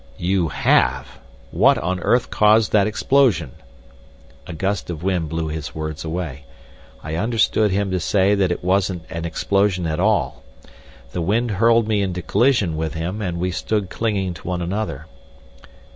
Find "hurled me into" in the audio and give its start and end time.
11.51-12.23